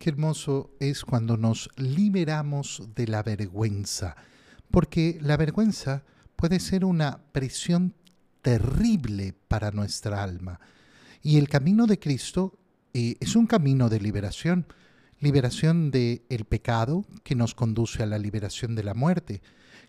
[0.00, 4.16] Qué hermoso es cuando nos liberamos de la vergüenza,
[4.70, 6.04] porque la vergüenza
[6.36, 7.92] puede ser una presión
[8.40, 10.58] terrible para nuestra alma.
[11.22, 12.58] Y el camino de Cristo
[12.94, 14.64] eh, es un camino de liberación,
[15.18, 19.42] liberación del el pecado que nos conduce a la liberación de la muerte,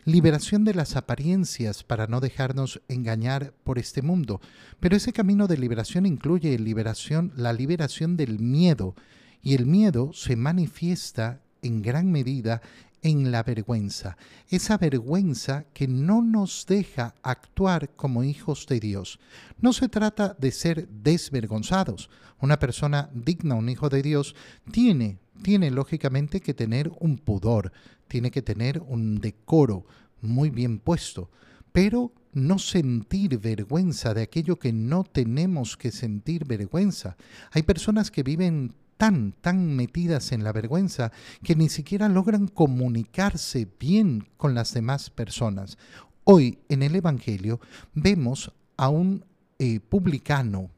[0.03, 4.41] liberación de las apariencias para no dejarnos engañar por este mundo.
[4.81, 8.93] Pero ese camino de liberación incluye liberación, la liberación del miedo,
[9.41, 12.61] y el miedo se manifiesta en gran medida
[13.01, 14.15] en la vergüenza,
[14.49, 19.19] esa vergüenza que no nos deja actuar como hijos de Dios.
[19.59, 22.09] No se trata de ser desvergonzados.
[22.39, 24.35] Una persona digna, un hijo de Dios,
[24.71, 27.71] tiene, tiene lógicamente que tener un pudor,
[28.07, 29.85] tiene que tener un decoro
[30.21, 31.31] muy bien puesto,
[31.71, 37.17] pero no sentir vergüenza de aquello que no tenemos que sentir vergüenza.
[37.51, 43.67] Hay personas que viven tan, tan metidas en la vergüenza que ni siquiera logran comunicarse
[43.79, 45.79] bien con las demás personas.
[46.23, 47.59] Hoy en el Evangelio
[47.95, 49.25] vemos a un
[49.57, 50.69] eh, publicano,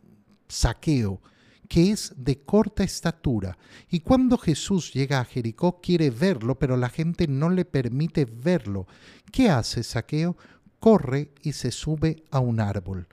[0.47, 1.19] saqueo,
[1.67, 3.57] que es de corta estatura.
[3.89, 8.87] Y cuando Jesús llega a Jericó quiere verlo, pero la gente no le permite verlo.
[9.33, 10.37] ¿Qué hace Saqueo?
[10.79, 13.05] Corre y se sube a un árbol.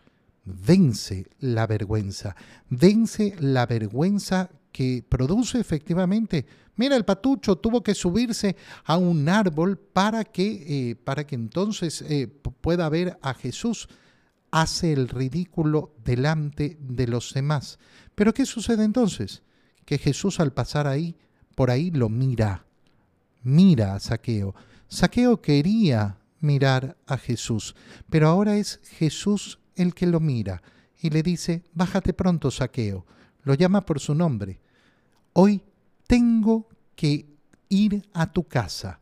[0.45, 2.37] Vence la vergüenza,
[2.69, 6.47] vence la vergüenza que produce efectivamente.
[6.77, 12.03] Mira, el patucho tuvo que subirse a un árbol para que, eh, para que entonces
[12.03, 12.29] eh,
[12.61, 13.89] pueda ver a Jesús.
[14.53, 17.79] Hace el ridículo delante de los demás.
[18.15, 19.43] Pero ¿qué sucede entonces?
[19.85, 21.17] Que Jesús al pasar ahí,
[21.55, 22.65] por ahí lo mira.
[23.43, 24.55] Mira a Saqueo.
[24.89, 27.77] Saqueo quería mirar a Jesús,
[28.09, 30.63] pero ahora es Jesús el que lo mira
[31.01, 33.07] y le dice, bájate pronto, Saqueo
[33.43, 34.61] lo llama por su nombre.
[35.33, 35.63] Hoy
[36.07, 37.27] tengo que
[37.69, 39.01] ir a tu casa.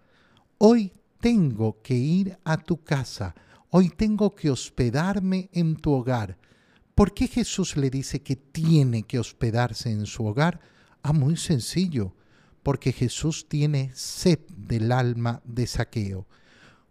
[0.58, 3.34] Hoy tengo que ir a tu casa.
[3.70, 6.38] Hoy tengo que hospedarme en tu hogar.
[6.94, 10.60] ¿Por qué Jesús le dice que tiene que hospedarse en su hogar?
[11.02, 12.14] Ah, muy sencillo,
[12.62, 16.26] porque Jesús tiene sed del alma de saqueo.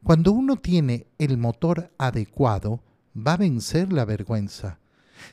[0.04, 2.82] Cuando uno tiene el motor adecuado,
[3.16, 4.80] va a vencer la vergüenza.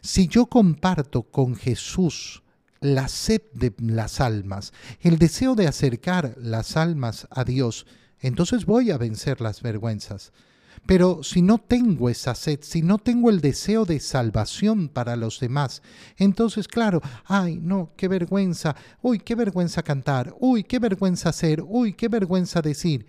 [0.00, 2.42] Si yo comparto con Jesús
[2.80, 7.86] la sed de las almas, el deseo de acercar las almas a Dios,
[8.20, 10.32] entonces voy a vencer las vergüenzas.
[10.86, 15.40] Pero si no tengo esa sed, si no tengo el deseo de salvación para los
[15.40, 15.82] demás,
[16.16, 21.94] entonces claro, ay, no, qué vergüenza, uy, qué vergüenza cantar, uy, qué vergüenza hacer, uy,
[21.94, 23.06] qué vergüenza decir.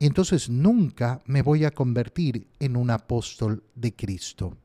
[0.00, 4.56] Entonces nunca me voy a convertir en un apóstol de Cristo.